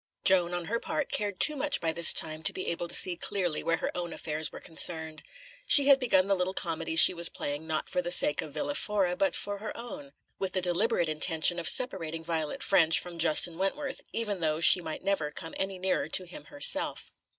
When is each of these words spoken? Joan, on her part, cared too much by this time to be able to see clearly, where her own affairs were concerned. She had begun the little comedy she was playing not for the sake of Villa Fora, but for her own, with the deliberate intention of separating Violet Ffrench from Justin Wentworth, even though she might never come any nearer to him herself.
Joan, 0.23 0.55
on 0.55 0.65
her 0.65 0.79
part, 0.79 1.11
cared 1.11 1.39
too 1.39 1.55
much 1.55 1.79
by 1.79 1.93
this 1.93 2.11
time 2.11 2.41
to 2.41 2.53
be 2.53 2.65
able 2.69 2.87
to 2.87 2.95
see 2.95 3.15
clearly, 3.15 3.61
where 3.61 3.77
her 3.77 3.95
own 3.95 4.13
affairs 4.13 4.51
were 4.51 4.59
concerned. 4.59 5.21
She 5.67 5.89
had 5.89 5.99
begun 5.99 6.25
the 6.25 6.33
little 6.35 6.55
comedy 6.55 6.95
she 6.95 7.13
was 7.13 7.29
playing 7.29 7.67
not 7.67 7.87
for 7.87 8.01
the 8.01 8.09
sake 8.09 8.41
of 8.41 8.51
Villa 8.55 8.73
Fora, 8.73 9.15
but 9.15 9.35
for 9.35 9.59
her 9.59 9.77
own, 9.77 10.13
with 10.39 10.53
the 10.53 10.59
deliberate 10.61 11.07
intention 11.07 11.59
of 11.59 11.69
separating 11.69 12.23
Violet 12.23 12.61
Ffrench 12.63 12.97
from 12.99 13.19
Justin 13.19 13.59
Wentworth, 13.59 14.01
even 14.11 14.39
though 14.39 14.59
she 14.59 14.81
might 14.81 15.03
never 15.03 15.29
come 15.29 15.53
any 15.57 15.77
nearer 15.77 16.07
to 16.09 16.23
him 16.23 16.45
herself. 16.45 17.11